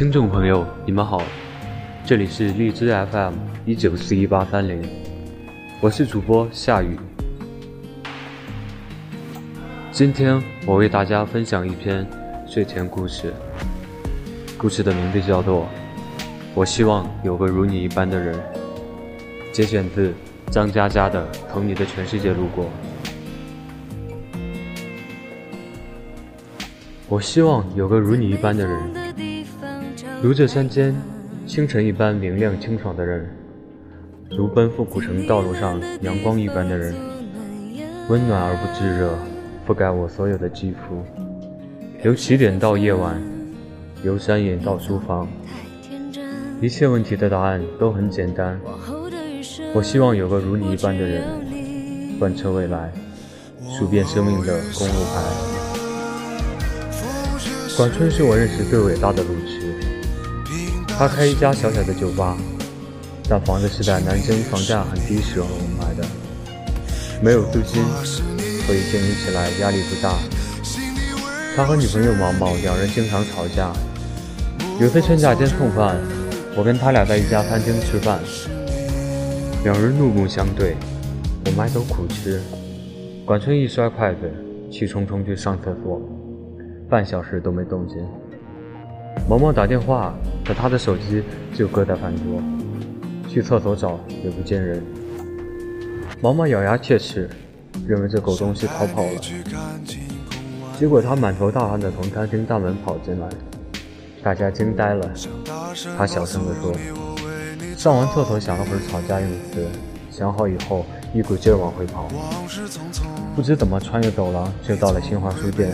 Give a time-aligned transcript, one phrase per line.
[0.00, 1.20] 听众朋友，你们好，
[2.06, 3.34] 这里是荔枝 FM
[3.66, 4.82] 一九四一八三零，
[5.78, 6.98] 我是主播夏雨。
[9.92, 12.06] 今天我为大家分享一篇
[12.48, 13.30] 睡前故事，
[14.56, 15.64] 故事的名字叫做
[16.54, 18.34] 《我希望有个如你一般的人》，
[19.52, 20.14] 节选自
[20.50, 22.64] 张嘉佳的《从你的全世界路过》。
[27.06, 29.09] 我希望有个如你一般的人，
[30.22, 30.94] 如这山间
[31.46, 33.26] 清晨一般明亮清爽的人，
[34.36, 36.94] 如奔赴古城道路上阳光一般的人，
[38.10, 39.18] 温暖而不炙热，
[39.66, 41.02] 覆盖我所有的肌肤。
[42.02, 43.18] 由起点到夜晚，
[44.04, 45.26] 由山野到书房，
[46.60, 48.60] 一切问题的答案都很简单。
[49.72, 51.22] 我希望有个如你一般的人，
[52.18, 52.92] 贯彻未来，
[53.70, 55.22] 数遍生命的公路牌。
[57.74, 59.59] 管春是我认识最伟大的路痴。
[61.00, 62.36] 他开一家小小的酒吧，
[63.26, 65.46] 但房子是在南京房价很低时候
[65.78, 66.06] 买的，
[67.22, 67.82] 没有租金，
[68.36, 70.12] 所以经营起来压力不大。
[71.56, 73.72] 他和女朋友毛毛两人经常吵架。
[74.78, 75.96] 有次趁假间蹭饭，
[76.54, 78.20] 我跟他俩在一家餐厅吃饭，
[79.64, 80.76] 两人怒目相对，
[81.46, 82.42] 我埋头苦吃。
[83.24, 84.30] 管春一摔筷子，
[84.70, 85.98] 气冲冲去上厕所。
[86.90, 87.96] 半小时都没动静。
[89.28, 90.12] 毛毛打电话，
[90.44, 91.22] 可他的手机
[91.54, 92.42] 就搁在饭桌。
[93.28, 94.82] 去厕所找也不见人。
[96.20, 97.30] 毛毛咬牙切齿，
[97.86, 99.20] 认为这狗东西逃跑了。
[100.76, 103.28] 结果他满头大汗的从餐厅大门跑进来，
[104.22, 105.08] 大家惊呆了。
[105.96, 106.74] 他小声地说
[107.78, 109.66] ：“上完厕所想了会儿吵架用词，
[110.10, 112.08] 想好以后一股劲儿往回跑。
[113.36, 115.70] 不知怎么穿越走廊就到了新华书店。”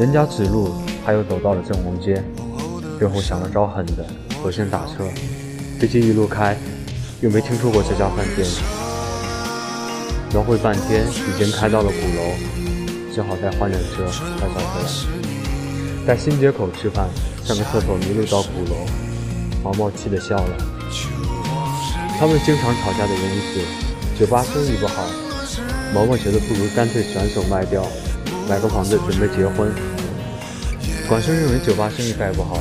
[0.00, 0.70] 人家指路，
[1.04, 2.22] 他又走到了正红街，
[2.98, 4.04] 最后想了招狠的，
[4.40, 5.04] 索性打车。
[5.78, 6.56] 飞机一路开，
[7.20, 8.46] 又没听说过这家饭店。
[10.32, 14.06] 描绘半天，已经开到了鼓楼，只好再换辆车
[14.40, 16.06] 再找回来。
[16.06, 17.08] 在新街口吃饭，
[17.44, 18.86] 上个厕所迷路到鼓楼，
[19.62, 20.56] 毛毛气得笑了。
[22.18, 23.60] 他们经常吵架的原因是
[24.20, 25.04] 酒吧生意不好，
[25.92, 27.84] 毛毛觉得不如干脆转手卖掉。
[28.48, 29.72] 买个房子准备结婚，
[31.08, 32.58] 管生认为酒吧生意再不好，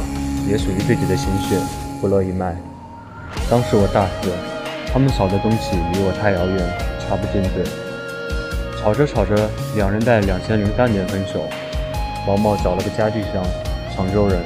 [0.48, 1.58] 也属于自己的心血，
[2.00, 2.56] 不乐意卖。
[3.50, 4.32] 当时我大四，
[4.92, 6.58] 他们吵的东西离我太遥远，
[7.00, 7.64] 插不进嘴。
[8.82, 11.42] 吵着吵着，两人在两千零三年分手。
[12.28, 13.44] 毛毛找了个家具商，
[13.96, 14.40] 常州人，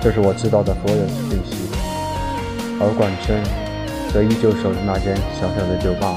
[0.00, 1.68] 这是我知道的所有信息。
[2.80, 3.42] 而管春
[4.12, 6.14] 则依旧守着那间小小的酒吧。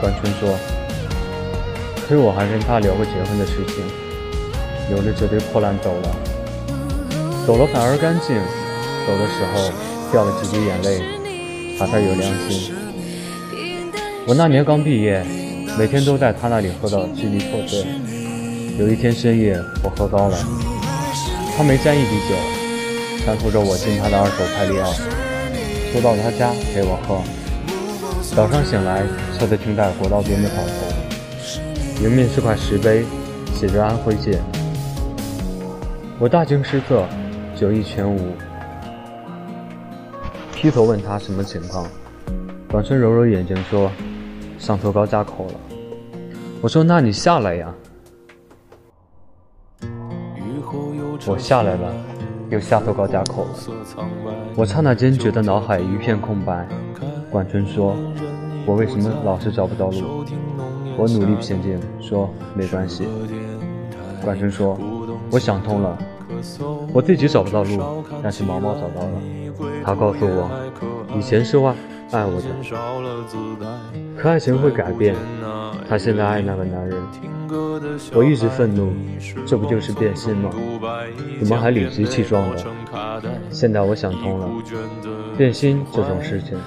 [0.00, 0.56] 管春说。
[2.08, 3.84] 亏我还跟他聊过结婚的事情，
[4.88, 6.08] 留着这堆破烂走了，
[7.48, 8.36] 走了反而干净，
[9.06, 9.72] 走的时候
[10.12, 11.00] 掉了几滴眼泪，
[11.78, 12.74] 他才有良心。
[14.26, 15.24] 我那年刚毕业，
[15.78, 17.86] 每天都在他那里喝到支离破碎。
[18.78, 20.36] 有一天深夜，我喝高了，
[21.56, 22.34] 他没沾一滴酒，
[23.24, 24.92] 搀扶着我进他的二手派利奥，
[25.90, 27.22] 说到他家陪我喝。
[28.36, 29.04] 早上醒来，
[29.38, 32.04] 车子停在国道边的草丛。
[32.04, 33.06] 迎面是块石碑，
[33.58, 34.38] 写着“安徽界”。
[36.20, 37.06] 我大惊失色，
[37.58, 38.20] 酒意全无，
[40.54, 41.84] 劈头问他什么情况。
[42.70, 43.90] 管春揉揉眼睛说
[44.60, 45.54] ：“上错高架口了。”
[46.62, 47.74] 我说：“那你下来呀。”
[51.26, 51.92] 我下来了，
[52.48, 53.50] 又下错高架口了。
[54.54, 56.64] 我刹那间觉得脑海一片空白。
[57.28, 57.96] 管春说
[58.66, 60.24] ：“我为什么老是找不到路？”
[60.96, 63.08] 我努力平静，说没关系。
[64.24, 64.78] 管春说
[65.32, 65.98] ：“我想通了，
[66.92, 69.20] 我自己找不到路，但是毛毛找到了。
[69.84, 70.50] 他告诉我，
[71.16, 71.74] 以前是爱
[72.12, 72.46] 爱我的，
[74.16, 75.14] 可爱情会改变。
[75.88, 76.98] 他现在爱那个男人。
[78.12, 78.92] 我一直愤怒，
[79.46, 80.50] 这不就是变心吗？
[81.38, 82.58] 怎么还理直气壮的？
[83.50, 84.48] 现在我想通了，
[85.36, 86.58] 变心这种事情，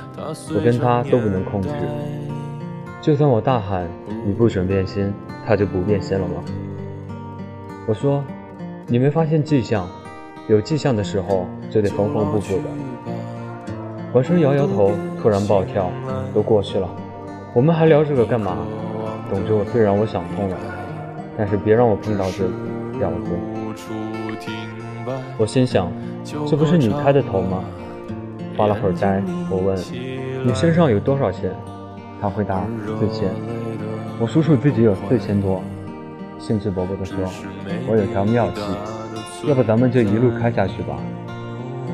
[0.56, 1.69] 我跟他都不能控制。”
[3.00, 3.88] 就算我大喊
[4.25, 5.13] 你不准变心，
[5.45, 6.44] 他就不变心了吗？
[7.88, 8.24] 我说，
[8.91, 9.88] 你没发现迹象？
[10.49, 12.63] 有迹象的时候就得缝缝补补的。
[14.11, 14.91] 管春摇摇头，
[15.21, 15.89] 突然暴跳，
[16.33, 16.89] 都过去了，
[17.53, 18.57] 我们还聊这个干嘛？
[19.29, 20.57] 总之，我虽然我想通了，
[21.38, 22.43] 但是别让我碰到这
[22.99, 23.31] 婊子。
[25.38, 25.89] 我心想，
[26.25, 27.63] 这不是你开的头吗？
[28.57, 29.77] 发了会儿呆，我问，
[30.45, 31.49] 你身上有多少钱？
[32.19, 32.65] 他回答
[32.99, 33.29] 四千，
[34.19, 35.63] 我数数自己有四千多，
[36.41, 37.17] 兴致勃勃地说
[37.88, 40.97] ：“我有条妙计，要不咱们就一路开下去吧。”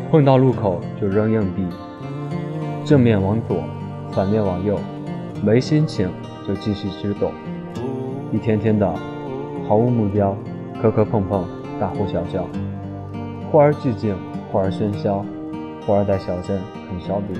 [0.10, 1.68] 碰到路口就扔硬币，
[2.86, 3.58] 正面往左，
[4.14, 4.80] 反面往右，
[5.44, 6.10] 没心情
[6.48, 7.30] 就继续直走，
[8.32, 8.90] 一天天的
[9.68, 10.34] 毫无目标，
[10.82, 11.46] 磕磕碰碰，
[11.78, 12.48] 大呼小叫，
[13.52, 14.16] 忽而寂静，
[14.50, 15.26] 忽而喧嚣，
[15.86, 16.58] 忽而在小镇
[16.90, 17.36] 啃烧饼，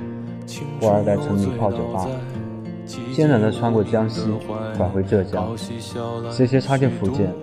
[0.82, 2.06] 忽而在城里泡酒吧，
[3.14, 4.22] 艰难地穿过江西，
[4.78, 5.56] 拐回浙江，
[6.30, 7.34] 斜斜插进福建，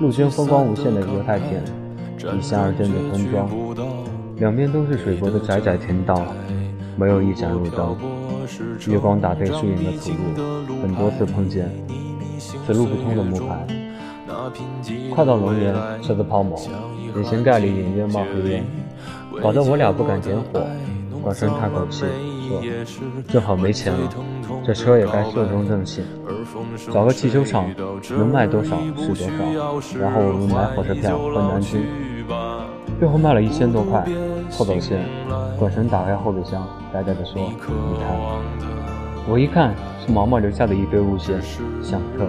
[0.00, 1.62] 陆军风光无限的油菜田，
[2.36, 3.48] 依山而建的村庄。
[4.36, 6.22] 两边都是水泊的窄窄田道，
[6.96, 7.96] 没有一盏路灯。
[8.88, 10.10] 月光打在树影的土
[10.66, 11.70] 路，很多次碰见
[12.38, 13.66] 此路不通的木牌。
[15.14, 16.58] 快到龙岩，车子抛锚，
[17.16, 18.64] 引擎盖里隐约冒黑烟，
[19.42, 20.60] 搞得我俩不敢点火。
[21.22, 22.06] 管春叹口气
[22.50, 22.60] 说
[23.30, 24.08] ：“正好没钱了，
[24.66, 26.04] 这车也该寿终正寝，
[26.92, 27.70] 找个汽修厂，
[28.10, 29.26] 能卖多少是多少，
[30.00, 31.86] 然后我们买火车票回南京。”
[32.98, 34.04] 最后卖了一千多块，
[34.50, 35.06] 凑走钱。
[35.58, 37.70] 管神打开后备箱，呆呆地说：“你看。”
[39.28, 39.74] 我一看，
[40.04, 41.40] 是毛毛留下的一堆物件：
[41.82, 42.26] 相册、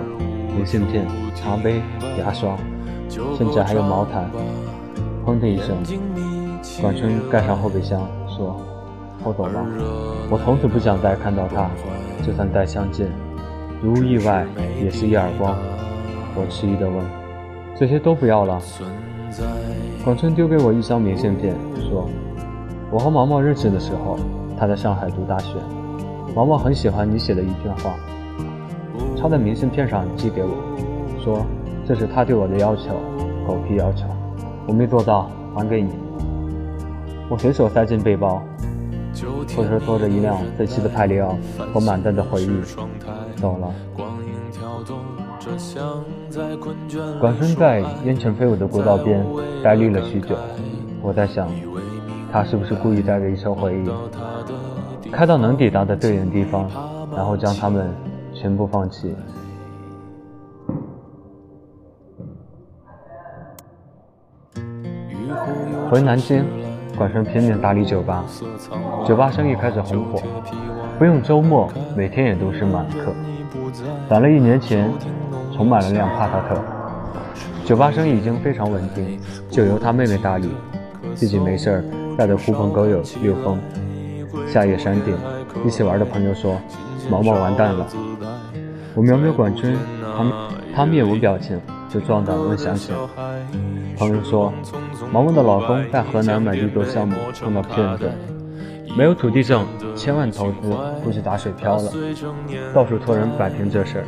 [0.55, 1.81] 明信片、茶杯、
[2.19, 2.55] 牙刷，
[3.09, 4.29] 甚至还有毛毯。
[5.25, 5.77] 砰的一声，
[6.81, 8.59] 管春盖上后备箱，说
[9.23, 9.65] ：“偷走了。”
[10.29, 11.69] 我从此不想再看到他，
[12.25, 13.07] 就算再相见，
[13.81, 14.45] 如无意外，
[14.81, 15.55] 也是一耳光。
[16.35, 17.05] 我迟疑地问
[17.75, 18.59] ：“这些都不要了？”
[20.03, 21.55] 广春丢给我一张明信片，
[21.89, 22.09] 说
[22.89, 24.17] ：“我和毛毛认识的时候，
[24.57, 25.57] 他在上海读大学。
[26.33, 27.95] 毛毛很喜欢你写的一句话，
[29.17, 30.51] 抄在明信片上寄给我，
[31.21, 31.45] 说
[31.85, 32.95] 这是他对我的要求，
[33.45, 34.05] 狗屁要求，
[34.65, 35.89] 我没做到，还给你。”
[37.29, 38.41] 我随手塞进背包，
[39.45, 41.37] 拖车拖着一辆废弃的派利奥
[41.73, 42.61] 和满载的回忆
[43.35, 43.73] 走了。
[47.19, 49.25] 管春在烟尘飞舞的国道边
[49.63, 50.35] 呆立了许久，
[51.01, 51.49] 我在想，
[52.31, 53.89] 他是不是故意带着一车回忆，
[55.11, 56.69] 开到能抵达的对应地方，
[57.15, 57.89] 然后将他们
[58.33, 59.13] 全部放弃。
[65.89, 66.45] 回南京，
[67.01, 68.23] 管春拼命打理酒吧，
[69.07, 70.21] 酒吧生意开始红火，
[70.99, 71.67] 不用周末，
[71.97, 73.11] 每天也都是满客。
[74.07, 74.87] 攒了一年钱。
[75.57, 76.61] 重买了辆帕萨特，
[77.65, 79.19] 酒吧生意已经非常稳定，
[79.49, 80.49] 就由他妹妹打理，
[81.15, 81.83] 自己没事儿
[82.17, 83.59] 带着狐朋狗友溜风。
[84.47, 85.15] 夏夜山顶，
[85.65, 86.55] 一起玩的朋友说
[87.11, 87.87] ：“毛毛完蛋了。”
[88.95, 89.75] 我瞄瞄管春，
[90.15, 90.25] 他
[90.75, 91.59] 他面无表情，
[91.91, 92.95] 就壮胆问详情。
[93.97, 94.53] 朋友说
[95.11, 98.09] ：“毛毛的老公在河南买地做项目碰到骗子，
[98.97, 100.73] 没有土地证，千万投资
[101.03, 101.91] 估计打水漂了，
[102.73, 104.05] 到处托人摆平这事儿。”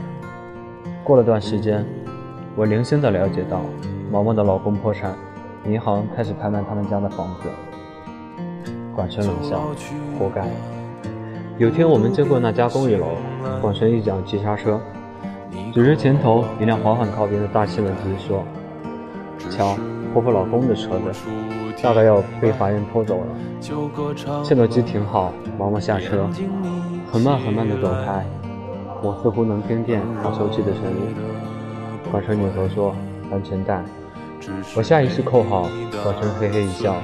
[1.03, 1.85] 过了段时间，
[2.56, 3.59] 我零星的了解到，
[4.09, 5.13] 毛毛的老公破产，
[5.65, 7.50] 银行开始拍卖他们家的房子。
[8.95, 9.59] 管春冷笑，
[10.18, 10.47] 活该。
[11.57, 13.07] 有天我们经过那家公寓楼，
[13.62, 14.80] 管春一脚急刹车，
[15.74, 18.44] 指着前头一辆缓缓靠边的大七轮机说
[19.50, 19.76] ：“瞧，
[20.14, 21.12] 婆婆老公的车子，
[21.82, 23.28] 大概要被法院拖走了。”
[24.44, 26.30] 切诺基停好，毛毛下车，
[27.12, 28.26] 很慢很慢的走开。
[29.02, 31.16] 我似乎能听见他抽泣的声音。
[32.12, 32.95] 管春扭头说
[33.31, 33.83] ：“安全带。”
[34.78, 35.69] 我下意识扣好。
[36.04, 36.95] 管春嘿嘿一笑，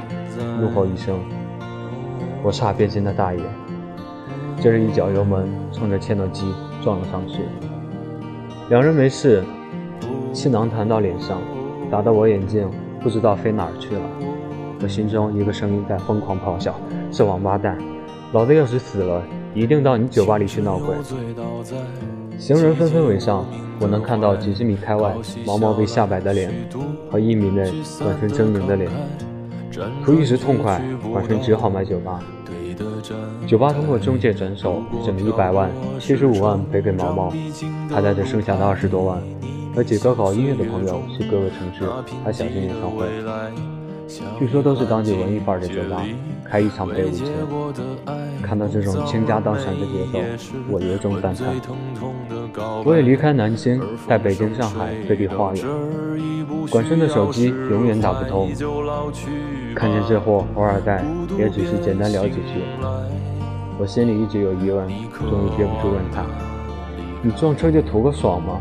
[0.60, 1.18] 怒吼一声
[2.44, 3.40] ：“我差变心的大爷！”
[4.62, 6.54] 接着一脚油门，冲着切诺基
[6.84, 7.40] 撞了上去。
[8.70, 9.44] 两人没事，
[10.32, 11.42] 气囊弹到脸上，
[11.90, 12.70] 打得我眼镜
[13.02, 14.02] 不知道飞哪儿去了。
[14.80, 16.80] 我心中一个声音在疯狂咆哮
[17.12, 17.76] ：“是王八蛋！
[18.32, 19.24] 老子要是死了！”
[19.56, 20.96] 一定到你酒吧里去闹鬼！
[22.38, 23.44] 行人纷纷围上，
[23.80, 25.16] 我能看到几十米开外
[25.48, 26.54] 毛毛被吓白的脸，
[27.10, 27.64] 和一米内
[28.04, 28.92] 管春狰狞的脸。
[30.06, 30.80] 图一时痛快，
[31.12, 32.22] 管春只好买酒吧。
[33.48, 35.70] 酒吧通过中介转手，挣了一百万，
[36.00, 37.34] 七十五万赔给毛毛，
[37.90, 39.22] 他带着剩下的二十多万，
[39.76, 41.86] 和几个搞音乐的朋友去各个城市
[42.24, 43.06] 开小型演唱会。
[44.40, 46.04] 据说都是当地文艺范儿的酒吧，
[46.44, 47.28] 开一场赔五千。
[48.42, 50.20] 看到这种倾家荡产的节奏，
[50.70, 51.48] 我由衷赞叹。
[52.84, 55.64] 我也离开南京，在北京、上海各地晃悠。
[56.72, 58.50] 管春的手机永远打不通，
[59.80, 61.02] 看见这货偶尔在，
[61.38, 62.66] 也只是简单聊几句。
[63.80, 64.86] 我心里一直有疑问，
[65.18, 66.26] 终于憋不住问他
[67.24, 68.60] ：“你撞车就图个爽吗？”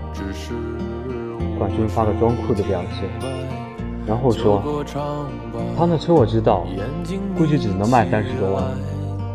[1.58, 3.08] 管军发个装酷的表情。
[4.06, 4.62] 然后说，
[5.76, 6.64] 他那车我知道，
[7.37, 8.62] 估计只能卖三十多万。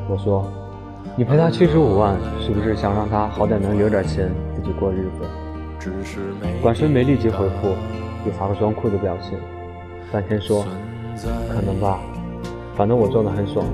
[0.07, 0.49] 我说，
[1.17, 5.91] 你赔他七十五万，是不是想让他好歹能留点钱自己过日子？
[6.61, 7.75] 管春没立即回复，
[8.25, 9.37] 又发个装酷的表情，
[10.13, 10.65] 半天说，
[11.49, 11.99] 可能吧。
[12.75, 13.65] 反正我做的很爽。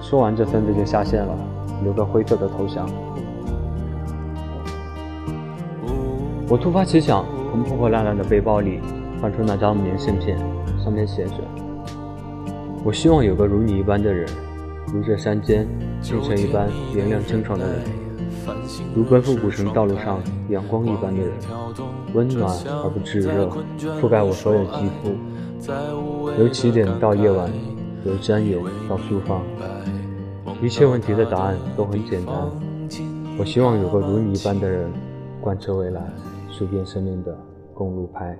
[0.00, 1.34] 说完，这孙子就下线了，
[1.82, 2.88] 留个灰色的头像。
[6.48, 8.80] 我突发奇想，从破破烂烂的背包里
[9.20, 10.38] 翻出那张明信片，
[10.82, 11.34] 上面写着
[12.84, 14.28] ：“我希望有个如你一般的人，
[14.92, 15.66] 如这山间
[16.00, 17.82] 清晨一般明亮清爽的人，
[18.94, 21.32] 如奔赴古城道路上阳光一般的人，
[22.14, 23.50] 温暖而不炙热，
[24.00, 25.10] 覆盖我所有肌肤。
[26.38, 27.50] 由起点到夜晚，
[28.04, 28.56] 由山野
[28.88, 29.42] 到书房，
[30.62, 32.34] 一切问题的答案都很简单。
[33.38, 34.90] 我希望有个如你一般的人，
[35.40, 36.02] 贯彻未来。”
[36.48, 37.36] 数遍生命的
[37.74, 38.34] 公路牌。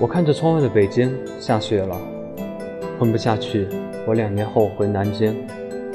[0.00, 1.96] 我看着窗外的北京，下雪了，
[2.96, 3.66] 混不下去。
[4.06, 5.34] 我两年后回南京，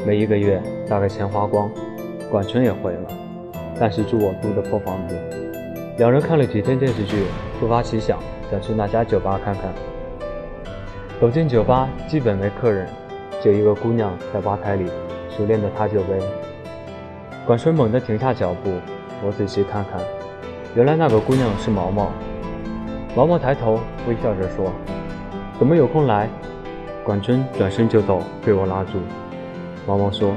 [0.06, 1.72] 没一个月，大概钱花光。
[2.30, 3.08] 管春也回了，
[3.80, 5.16] 但是住我租的破房子。
[6.00, 7.25] 两人看了几天电视剧，
[7.60, 8.18] 突发奇想，
[8.50, 9.63] 想去那家酒吧看看。
[11.20, 12.88] 走进酒吧，基本没客人，
[13.44, 14.86] 就一个姑娘在吧台里
[15.29, 16.18] 熟练地擦酒杯。
[17.46, 18.72] 管春猛地停下脚步，
[19.22, 20.00] 我仔细看看，
[20.74, 22.10] 原来那个姑娘是毛毛。
[23.13, 24.72] 毛毛抬头微笑着说
[25.60, 26.29] ：“怎么有空来？”
[27.03, 29.00] 管春转身就走，被我拉住。
[29.86, 30.34] 毛毛说：“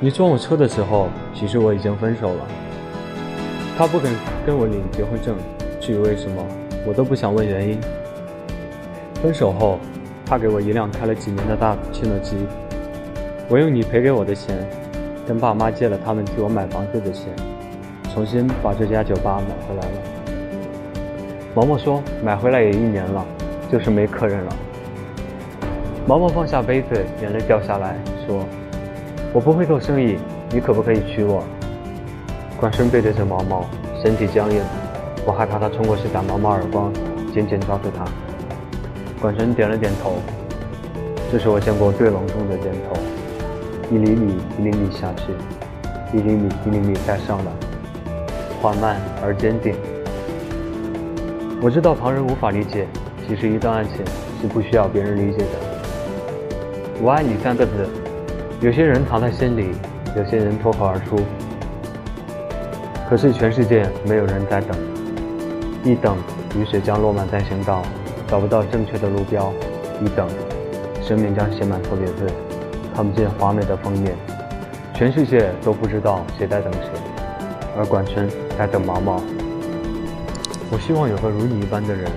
[0.00, 2.46] 你撞我车的时候，其实我已经分手了。
[3.82, 4.12] 他不肯
[4.46, 5.36] 跟我领结婚证，
[5.80, 6.40] 至于为什么，
[6.86, 7.80] 我都不想问原因。
[9.20, 9.80] 分手后，
[10.24, 12.36] 他给我一辆开了几年的大切诺基，
[13.48, 14.56] 我用你赔给我的钱。”
[15.26, 17.24] 跟爸妈借了他们替我买房子的钱，
[18.14, 19.98] 重新把这家酒吧买回来了。
[21.52, 23.26] 毛毛说：“买回来也一年了，
[23.68, 24.56] 就是没客人了。”
[26.06, 27.96] 毛毛放下杯子，眼泪掉下来，
[28.28, 28.46] 说
[29.34, 30.18] ：“我不会做生意，
[30.52, 31.42] 你可不可以娶我？”
[32.62, 33.66] 管生背对着毛毛，
[34.00, 34.62] 身体僵硬，
[35.26, 36.92] 我害怕他冲过去打毛毛耳光，
[37.34, 38.04] 紧紧抓住他。
[39.20, 40.12] 管生点了点头，
[41.32, 42.94] 这是我见过最隆重的点头。
[43.90, 47.50] 一厘米一厘米下去，一厘米一厘米再上来，
[48.60, 49.74] 缓慢而坚定。
[51.60, 52.86] 我知道旁人无法理解，
[53.26, 54.04] 其实一段爱情
[54.40, 55.58] 是不需要别人理解的。
[57.02, 57.88] 我爱你三个字，
[58.60, 59.72] 有些人藏在心里，
[60.16, 61.18] 有些人脱口而出。
[63.12, 64.74] 可是全世界没有人在等，
[65.84, 66.16] 一等
[66.56, 67.82] 雨水将落满在行道，
[68.26, 69.52] 找不到正确的路标；
[70.02, 70.26] 一等，
[71.02, 72.26] 生命将写满错别字。
[72.96, 74.16] 看不见华美的封面，
[74.94, 76.88] 全世界都不知道谁在等谁，
[77.76, 78.26] 而管春
[78.56, 79.22] 在等毛毛。
[80.70, 82.10] 我希望有个如你一般的人，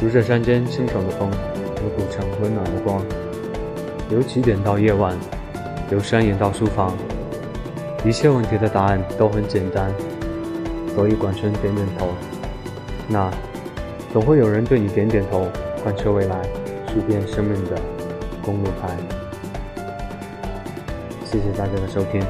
[0.00, 1.30] 如这山间清爽的风，
[1.82, 3.04] 如古城温暖的光。
[4.08, 5.14] 由起点到夜晚，
[5.90, 6.94] 由山野到书房，
[8.06, 9.92] 一切问题的答案都很简单。
[10.94, 12.08] 所以管春点点头。
[13.08, 13.28] 那，
[14.12, 15.48] 总会有人对你点点头，
[15.82, 16.40] 贯彻未来，
[16.88, 17.72] 数遍生命的
[18.42, 18.96] 公路牌。
[21.24, 22.22] 谢谢大家的收听，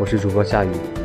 [0.00, 0.97] 我是主播夏雨。